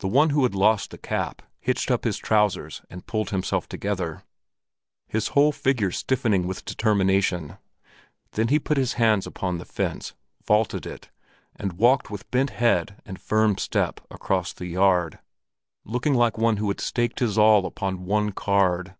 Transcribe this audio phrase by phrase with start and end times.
[0.00, 4.24] The one who had lost the cap, hitched up his trousers and pulled himself together,
[5.06, 7.56] his whole figure stiffening with determination;
[8.32, 10.12] then he put his hands upon the fence,
[10.44, 11.10] vaulted it,
[11.54, 15.20] and walked with bent head and firm step across the yard,
[15.84, 18.96] looking like one who had staked his all upon one card.